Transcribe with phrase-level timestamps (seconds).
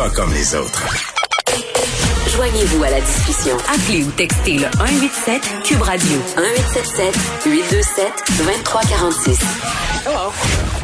[0.00, 0.82] Pas comme les autres.
[2.34, 3.54] Joignez-vous à la discussion.
[3.68, 8.06] Appelez ou textez le 187 Cube Radio 1877 827
[8.38, 9.38] 2346.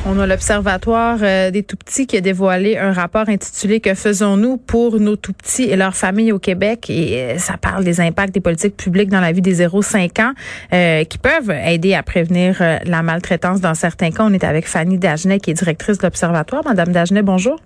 [0.05, 5.01] On a l'Observatoire euh, des tout-petits qui a dévoilé un rapport intitulé Que faisons-nous pour
[5.01, 6.91] nos tout-petits et leurs familles au Québec?
[6.91, 10.33] Et euh, ça parle des impacts des politiques publiques dans la vie des 0-5 ans
[10.75, 14.25] euh, qui peuvent aider à prévenir la maltraitance dans certains cas.
[14.25, 16.63] On est avec Fanny Dagenet qui est directrice de l'Observatoire.
[16.67, 17.59] Madame Dagenet, bonjour.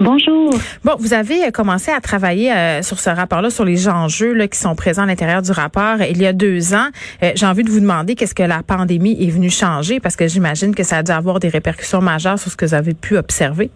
[0.00, 0.50] Bonjour.
[0.84, 4.58] Bon, vous avez commencé à travailler euh, sur ce rapport-là, sur les enjeux là, qui
[4.58, 6.88] sont présents à l'intérieur du rapport il y a deux ans.
[7.22, 10.28] Euh, j'ai envie de vous demander qu'est-ce que la pandémie est venue changer, parce que
[10.28, 13.16] j'imagine que ça a dû avoir des répercussions majeures sur ce que vous avez pu
[13.16, 13.70] observer.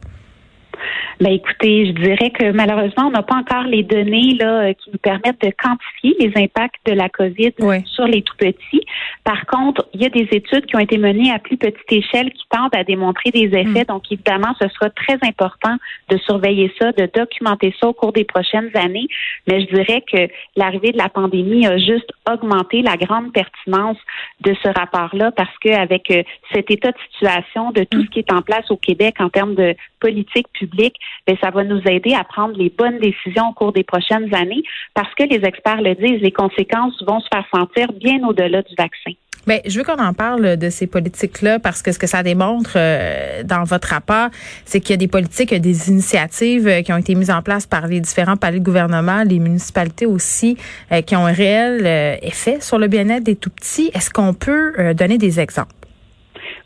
[1.22, 4.90] Ben écoutez, je dirais que malheureusement, on n'a pas encore les données là euh, qui
[4.90, 7.52] nous permettent de quantifier les impacts de la COVID
[7.86, 8.84] sur les tout petits.
[9.22, 12.32] Par contre, il y a des études qui ont été menées à plus petite échelle
[12.32, 13.82] qui tentent à démontrer des effets.
[13.82, 13.88] Mm.
[13.88, 15.76] Donc évidemment, ce sera très important
[16.08, 19.06] de surveiller ça, de documenter ça au cours des prochaines années.
[19.46, 20.26] Mais je dirais que
[20.56, 23.98] l'arrivée de la pandémie a juste augmenté la grande pertinence
[24.40, 28.06] de ce rapport-là parce qu'avec euh, cet état de situation de tout mm.
[28.06, 31.64] ce qui est en place au Québec en termes de politique publique, bien, ça va
[31.64, 34.62] nous aider à prendre les bonnes décisions au cours des prochaines années
[34.94, 38.74] parce que les experts le disent, les conséquences vont se faire sentir bien au-delà du
[38.76, 39.12] vaccin.
[39.44, 42.74] Bien, je veux qu'on en parle de ces politiques-là parce que ce que ça démontre
[42.76, 44.28] euh, dans votre rapport,
[44.64, 47.66] c'est qu'il y a des politiques, des initiatives euh, qui ont été mises en place
[47.66, 50.56] par les différents paliers de gouvernement, les municipalités aussi,
[50.92, 51.86] euh, qui ont un réel
[52.22, 53.90] effet sur le bien-être des tout petits.
[53.94, 55.74] Est-ce qu'on peut donner des exemples?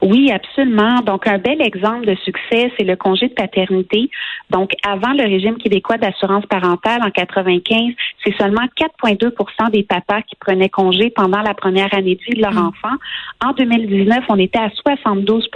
[0.02, 1.00] Oui, absolument.
[1.00, 4.10] Donc, un bel exemple de succès, c'est le congé de paternité.
[4.50, 10.36] Donc, avant le régime québécois d'assurance parentale en 95, c'est seulement 4,2% des papas qui
[10.36, 12.68] prenaient congé pendant la première année de vie de leur mm.
[12.68, 12.96] enfant.
[13.44, 15.50] En 2019, on était à 72%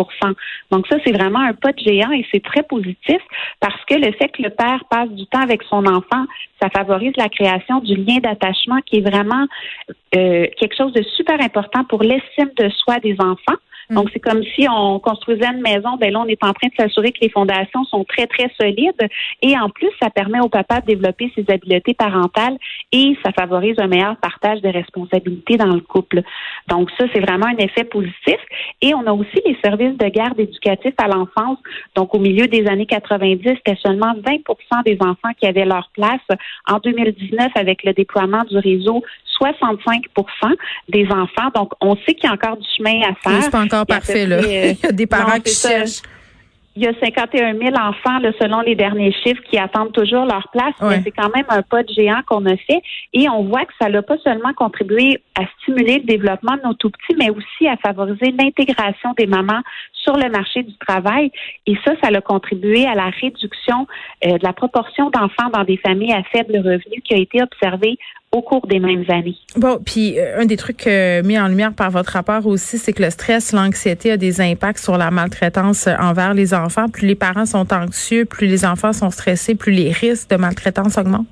[0.71, 3.19] Donc, ça, c'est vraiment un pas de géant et c'est très positif
[3.61, 6.25] parce que le fait que le père passe du temps avec son enfant,
[6.63, 9.47] ça favorise la création du lien d'attachement qui est vraiment
[10.17, 13.59] euh, quelque chose de super important pour l'estime de soi des enfants.
[13.91, 13.95] Mm.
[13.95, 15.97] Donc, c'est comme si on construisait une maison.
[16.01, 19.09] Ben là, on est en train de s'assurer que les fondations sont très, très solides.
[19.43, 22.57] Et en plus, ça permet au papa de développer ses habiletés parentales
[22.93, 26.23] et ça favorise un meilleur partage des responsabilités dans le couple.
[26.69, 28.39] Donc, ça, c'est vraiment un effet positif.
[28.81, 31.59] Et on a aussi les services de garde éducatifs à l'enfance.
[31.95, 36.21] Donc, au milieu des années 90, c'était seulement 20% des enfants qui avaient leur place.
[36.69, 39.03] En 2019, avec le déploiement du réseau,
[39.41, 40.03] 65%
[40.89, 41.51] des enfants.
[41.55, 43.43] Donc, on sait qu'il y a encore du chemin à faire.
[43.81, 44.41] Encore parfait, là.
[44.45, 46.03] Il y a des parents qui cherchent.
[46.77, 50.75] Il y a 51 000 enfants, selon les derniers chiffres, qui attendent toujours leur place.
[50.81, 52.81] Mais c'est quand même un pas de géant qu'on a fait.
[53.13, 56.75] Et on voit que ça n'a pas seulement contribué à stimuler le développement de nos
[56.75, 59.61] tout-petits, mais aussi à favoriser l'intégration des mamans
[60.03, 61.31] sur le marché du travail.
[61.67, 63.87] Et ça, ça a contribué à la réduction
[64.27, 67.99] euh, de la proportion d'enfants dans des familles à faible revenu qui a été observée
[68.33, 69.37] au cours des mêmes années.
[69.57, 72.93] Bon, puis euh, un des trucs euh, mis en lumière par votre rapport aussi, c'est
[72.93, 76.89] que le stress, l'anxiété a des impacts sur la maltraitance envers les enfants.
[76.89, 80.97] Plus les parents sont anxieux, plus les enfants sont stressés, plus les risques de maltraitance
[80.97, 81.27] augmentent.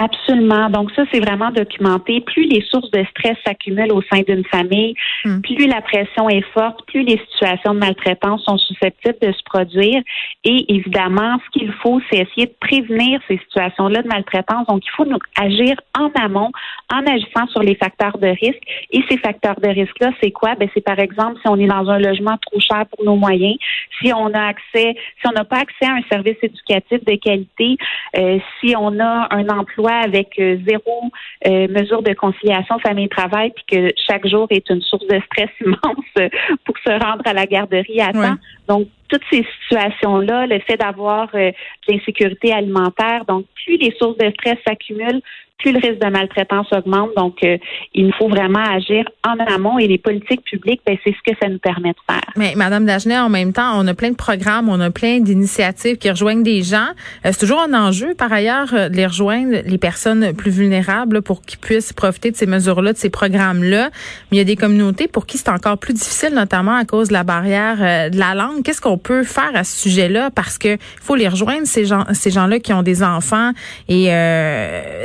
[0.00, 0.70] Absolument.
[0.70, 2.20] Donc ça, c'est vraiment documenté.
[2.20, 4.94] Plus les sources de stress s'accumulent au sein d'une famille,
[5.24, 5.40] hmm.
[5.40, 10.00] plus la pression est forte, plus les situations de maltraitance sont susceptibles de se produire.
[10.44, 14.68] Et évidemment, ce qu'il faut, c'est essayer de prévenir ces situations-là de maltraitance.
[14.68, 15.04] Donc, il faut
[15.36, 16.52] agir en amont,
[16.92, 18.62] en agissant sur les facteurs de risque.
[18.92, 20.54] Et ces facteurs de risque-là, c'est quoi?
[20.54, 23.56] Ben, c'est par exemple si on est dans un logement trop cher pour nos moyens,
[24.00, 27.76] si on a accès, si on n'a pas accès à un service éducatif de qualité,
[28.16, 31.02] euh, si on a un emploi avec euh, zéro
[31.46, 36.30] euh, mesure de conciliation famille-travail, puis que chaque jour est une source de stress immense
[36.64, 38.36] pour se rendre à la garderie à temps.
[38.68, 41.50] Donc, toutes ces situations-là, le fait d'avoir euh,
[41.88, 45.22] l'insécurité alimentaire, donc plus les sources de stress s'accumulent,
[45.58, 47.10] plus le risque de maltraitance augmente.
[47.16, 47.58] Donc, euh,
[47.92, 51.48] il faut vraiment agir en amont et les politiques publiques, ben, c'est ce que ça
[51.48, 52.22] nous permet de faire.
[52.36, 55.96] Mais Madame Dagenet, en même temps, on a plein de programmes, on a plein d'initiatives
[55.98, 56.86] qui rejoignent des gens.
[57.26, 61.22] Euh, c'est toujours un enjeu, par ailleurs, euh, de les rejoindre, les personnes plus vulnérables,
[61.22, 63.90] pour qu'ils puissent profiter de ces mesures-là, de ces programmes-là.
[64.30, 67.08] Mais il y a des communautés pour qui c'est encore plus difficile, notamment à cause
[67.08, 68.62] de la barrière de la langue.
[68.62, 70.30] Qu'est-ce qu'on peut faire à ce sujet-là?
[70.30, 73.52] Parce que faut les rejoindre, ces gens, ces gens-là qui ont des enfants
[73.88, 74.10] et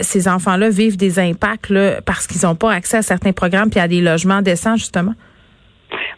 [0.02, 1.74] ces enfants enfants-là vivent des impacts
[2.06, 5.14] parce qu'ils n'ont pas accès à certains programmes puis à des logements décents, justement?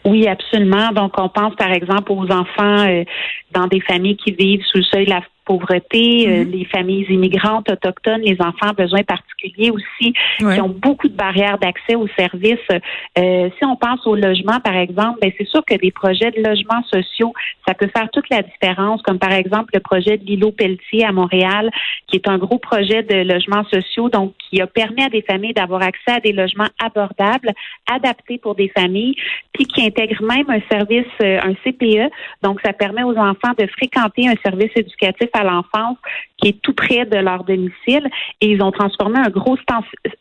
[0.04, 0.92] Oui, absolument.
[0.92, 3.04] Donc, on pense par exemple aux enfants euh,
[3.52, 6.50] dans des familles qui vivent sous le seuil de la pauvreté, euh, mhm.
[6.50, 11.58] les familles immigrantes autochtones, les enfants à besoins particuliers aussi, qui ont beaucoup de barrières
[11.58, 12.58] d'accès aux services.
[12.70, 16.42] Euh, si on pense au logement, par exemple, ben c'est sûr que des projets de
[16.42, 17.32] logements sociaux,
[17.66, 21.12] ça peut faire toute la différence, comme par exemple le projet de l'îlot Pelletier à
[21.12, 21.70] Montréal,
[22.08, 25.54] qui est un gros projet de logements sociaux, donc qui a permis à des familles
[25.54, 27.52] d'avoir accès à des logements abordables,
[27.90, 29.14] adaptés pour des familles,
[29.52, 32.10] puis qui intègre même un service, euh, un CPE,
[32.42, 35.98] donc ça permet aux enfants de fréquenter un service éducatif à l'enfance
[36.38, 38.06] qui est tout près de leur domicile
[38.40, 39.56] et ils ont transformé un gros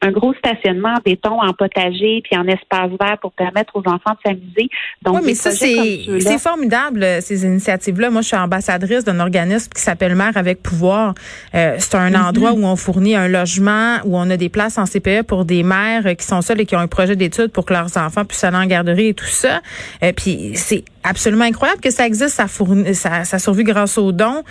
[0.01, 4.13] un gros stationnement en béton en potager puis en espace vert pour permettre aux enfants
[4.13, 4.69] de s'amuser.
[5.01, 8.09] Donc oui, mais ça c'est formidable ces initiatives là.
[8.09, 11.13] Moi je suis ambassadrice d'un organisme qui s'appelle Mère avec pouvoir.
[11.53, 12.29] Euh, c'est un mm-hmm.
[12.29, 15.63] endroit où on fournit un logement où on a des places en CPE pour des
[15.63, 18.43] mères qui sont seules et qui ont un projet d'études pour que leurs enfants puissent
[18.43, 19.61] aller en garderie et tout ça.
[20.03, 24.11] Euh, puis c'est absolument incroyable que ça existe, ça, fournit, ça, ça survit grâce aux
[24.11, 24.43] dons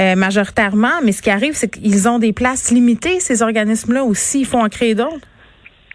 [0.00, 1.00] euh, majoritairement.
[1.04, 4.40] Mais ce qui arrive, c'est qu'ils ont des places limitées, ces organismes-là aussi.
[4.40, 5.26] Il faut en créer d'autres.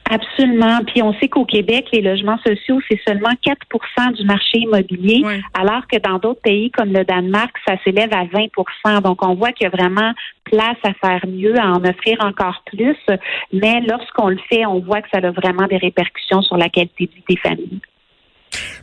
[0.10, 0.82] Absolument.
[0.86, 5.24] Puis on sait qu'au Québec, les logements sociaux, c'est seulement 4% du marché immobilier,
[5.60, 9.52] alors que dans d'autres pays comme le Danemark, ça s'élève à 20% Donc on voit
[9.52, 10.14] qu'il y a vraiment
[10.44, 12.98] place à faire mieux, à en offrir encore plus.
[13.52, 17.08] Mais lorsqu'on le fait, on voit que ça a vraiment des répercussions sur la qualité
[17.08, 17.82] de vie des familles.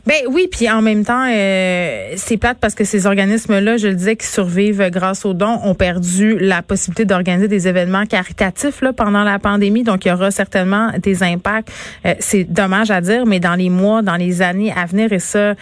[0.05, 3.95] Ben oui, puis en même temps, euh, c'est plate parce que ces organismes-là, je le
[3.95, 8.91] disais, qui survivent grâce aux dons, ont perdu la possibilité d'organiser des événements caritatifs là,
[8.91, 9.83] pendant la pandémie.
[9.83, 11.71] Donc, il y aura certainement des impacts.
[12.05, 15.19] Euh, c'est dommage à dire, mais dans les mois, dans les années à venir, et
[15.19, 15.55] ça, euh,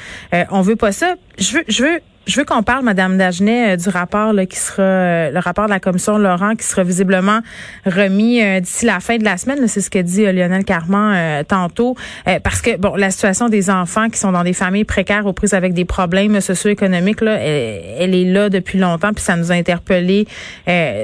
[0.50, 1.16] on veut pas ça.
[1.38, 4.58] Je veux, je veux je veux qu'on parle, Madame Dagenet, euh, du rapport là, qui
[4.58, 7.40] sera euh, le rapport de la commission Laurent qui sera visiblement
[7.86, 9.68] remis euh, d'ici la fin de la semaine.
[9.68, 11.96] C'est ce que dit Lionel Carman tantôt.
[12.44, 15.54] parce que bon, la situation des enfants qui sont dans des familles précaires aux prises
[15.54, 20.28] avec des problèmes socio-économiques, là, elle, est là depuis longtemps, puis ça nous a interpellés,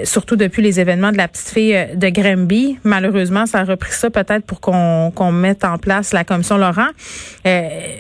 [0.04, 2.80] surtout depuis les événements de la petite fille de Granby.
[2.84, 6.90] Malheureusement, ça a repris ça peut-être pour qu'on qu'on mette en place la commission Laurent.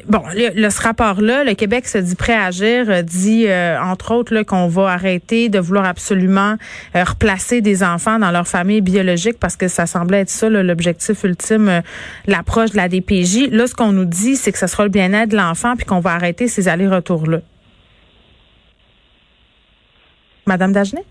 [0.07, 4.43] bon, le, ce rapport-là, le Québec se dit prêt à agir dit, euh, entre autres,
[4.43, 6.55] qu'on va arrêter de vouloir absolument
[6.95, 11.23] euh, replacer des enfants dans leur famille biologique parce que ça semblait être ça l'objectif
[11.23, 11.81] ultime, euh,
[12.27, 13.49] l'approche de la DPJ.
[13.51, 15.99] Là, ce qu'on nous dit, c'est que ce sera le bien-être de l'enfant puis qu'on
[15.99, 17.39] va arrêter ces allers-retours-là.
[20.45, 21.03] Madame Dagenet?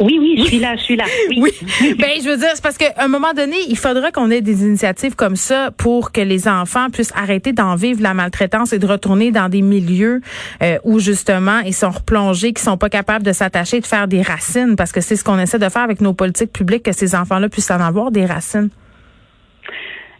[0.00, 1.04] Oui, oui, je suis là, je suis là.
[1.36, 1.52] Oui.
[1.98, 4.62] Ben, je veux dire, c'est parce qu'à un moment donné, il faudra qu'on ait des
[4.62, 8.86] initiatives comme ça pour que les enfants puissent arrêter d'en vivre la maltraitance et de
[8.86, 10.20] retourner dans des milieux
[10.62, 14.22] euh, où justement ils sont replongés, qui sont pas capables de s'attacher, de faire des
[14.22, 17.14] racines, parce que c'est ce qu'on essaie de faire avec nos politiques publiques, que ces
[17.14, 18.70] enfants-là puissent en avoir des racines.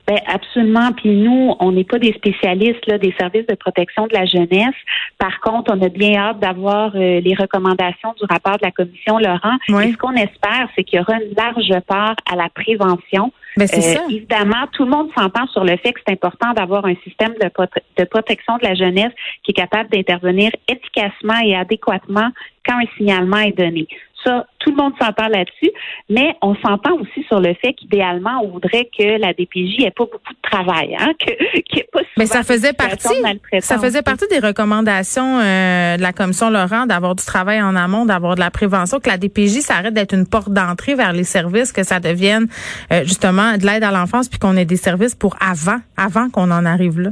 [0.06, 0.92] Ben absolument.
[0.92, 4.74] Puis nous, on n'est pas des spécialistes là, des services de protection de la jeunesse.
[5.18, 9.18] Par contre, on a bien hâte d'avoir euh, les recommandations du rapport de la commission
[9.18, 9.56] Laurent.
[9.68, 13.32] Et ce qu'on espère, c'est qu'il y aura une large part à la prévention.
[13.56, 14.02] Ben, c'est ça.
[14.08, 17.48] Évidemment, tout le monde s'entend sur le fait que c'est important d'avoir un système de,
[17.98, 19.12] de protection de la jeunesse
[19.44, 22.30] qui est capable d'intervenir efficacement et adéquatement
[22.66, 23.86] quand un signalement est donné.
[24.24, 25.70] Ça, tout le monde s'entend là-dessus,
[26.08, 30.04] mais on s'entend aussi sur le fait qu'idéalement, on voudrait que la DPJ ait pas
[30.04, 33.14] beaucoup de travail, hein, que, ait pas Mais ça faisait partie,
[33.60, 38.06] ça faisait partie des recommandations euh, de la commission Laurent d'avoir du travail en amont,
[38.06, 41.72] d'avoir de la prévention, que la DPJ s'arrête d'être une porte d'entrée vers les services,
[41.72, 42.46] que ça devienne
[42.92, 46.50] euh, justement de l'aide à l'enfance, puis qu'on ait des services pour avant, avant qu'on
[46.50, 47.10] en arrive là.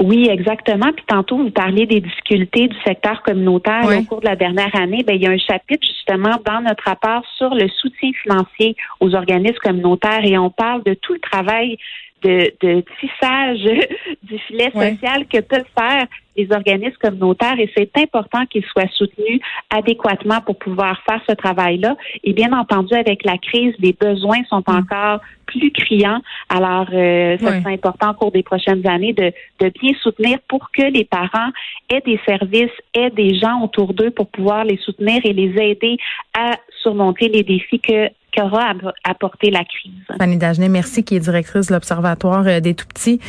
[0.00, 0.92] Oui, exactement.
[0.94, 5.02] Puis tantôt, vous parliez des difficultés du secteur communautaire au cours de la dernière année.
[5.02, 9.14] Bien, il y a un chapitre justement dans notre rapport sur le soutien financier aux
[9.14, 11.78] organismes communautaires et on parle de tout le travail
[12.22, 13.62] de, de tissage
[14.22, 16.06] du filet social que peuvent faire
[16.38, 21.96] les organismes communautaires et c'est important qu'ils soient soutenus adéquatement pour pouvoir faire ce travail-là.
[22.22, 24.76] Et bien entendu, avec la crise, les besoins sont mm.
[24.76, 26.20] encore plus criants.
[26.48, 30.70] Alors, euh, ça sera important au cours des prochaines années de, de bien soutenir pour
[30.70, 31.50] que les parents
[31.88, 35.96] aient des services, aient des gens autour d'eux pour pouvoir les soutenir et les aider
[36.38, 38.72] à surmonter les défis que qu'aura
[39.04, 39.92] apporté la crise.
[40.18, 43.20] Fanny Dagenet, merci, qui est directrice de l'Observatoire euh, des tout-petits.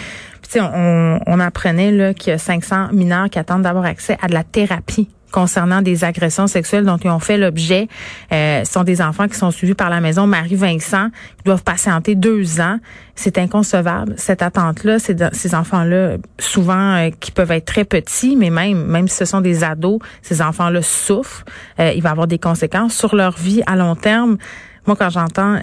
[0.49, 4.33] Puis, on, on apprenait qu'il y a 500 mineurs qui attendent d'avoir accès à de
[4.33, 7.87] la thérapie concernant des agressions sexuelles dont ils ont fait l'objet.
[8.31, 12.15] Euh, ce sont des enfants qui sont suivis par la maison Marie-Vincent, qui doivent patienter
[12.15, 12.77] deux ans.
[13.15, 14.97] C'est inconcevable, cette attente-là.
[14.99, 19.41] Ces enfants-là, souvent, euh, qui peuvent être très petits, mais même, même si ce sont
[19.41, 21.45] des ados, ces enfants-là souffrent.
[21.79, 24.37] Euh, il va avoir des conséquences sur leur vie à long terme.
[24.85, 25.57] Moi, quand j'entends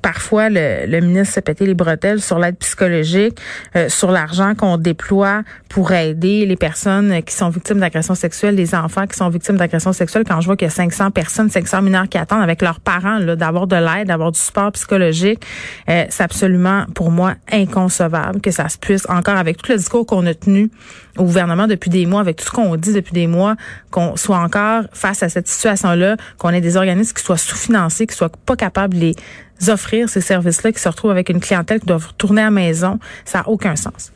[0.00, 3.38] parfois le, le, ministre se pétait les bretelles sur l'aide psychologique,
[3.76, 8.74] euh, sur l'argent qu'on déploie pour aider les personnes qui sont victimes d'agressions sexuelles, les
[8.74, 10.24] enfants qui sont victimes d'agressions sexuelles.
[10.26, 13.20] Quand je vois qu'il y a 500 personnes, 500 mineurs qui attendent avec leurs parents
[13.20, 15.44] d'avoir de l'aide, d'avoir du support psychologique,
[15.88, 20.06] euh, c'est absolument pour moi inconcevable que ça se puisse encore avec tout le discours
[20.06, 20.70] qu'on a tenu
[21.18, 23.56] au gouvernement depuis des mois, avec tout ce qu'on dit depuis des mois,
[23.90, 28.14] qu'on soit encore face à cette situation-là, qu'on ait des organismes qui soient sous-financés, qui
[28.14, 29.14] soient pas capables les
[29.68, 32.98] offrir ces services-là, qui se retrouvent avec une clientèle qui doit retourner à la maison.
[33.24, 34.12] Ça n'a aucun sens.